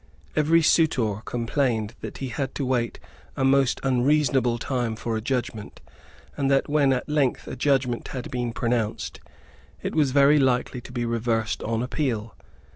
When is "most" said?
3.45-3.79